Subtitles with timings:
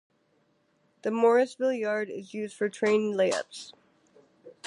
[1.03, 3.71] The Morrisville Yard is used for train layups.